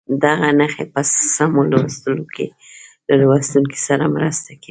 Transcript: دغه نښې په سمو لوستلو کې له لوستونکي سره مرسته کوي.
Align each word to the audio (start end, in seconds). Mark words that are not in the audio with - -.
دغه 0.23 0.49
نښې 0.59 0.85
په 0.93 1.01
سمو 1.35 1.61
لوستلو 1.71 2.25
کې 2.35 2.45
له 3.07 3.13
لوستونکي 3.21 3.77
سره 3.87 4.03
مرسته 4.15 4.49
کوي. 4.53 4.59